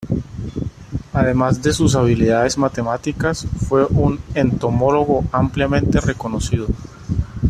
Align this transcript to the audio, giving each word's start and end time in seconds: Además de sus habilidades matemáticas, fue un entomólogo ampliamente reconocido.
Además 1.13 1.61
de 1.61 1.73
sus 1.73 1.93
habilidades 1.95 2.57
matemáticas, 2.57 3.45
fue 3.67 3.85
un 3.85 4.19
entomólogo 4.33 5.25
ampliamente 5.31 5.99
reconocido. 5.99 6.65